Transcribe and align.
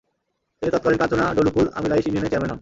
তিনি 0.61 0.71
তৎকালীন 0.71 0.99
কাঞ্চনা, 1.01 1.25
ডলুকূল, 1.37 1.65
আমিলাইষ 1.77 2.03
ইউনিয়নের 2.05 2.31
চেয়ারম্যান 2.31 2.51
হন। 2.53 2.59